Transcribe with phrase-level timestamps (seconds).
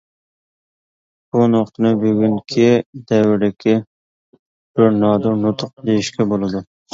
[1.35, 2.65] بۇ نۇتۇقنى بۈگۈنكى
[3.11, 3.75] دەۋردىكى
[4.81, 6.65] بىر نادىر نۇتۇق دېيىشكە بولىدۇ.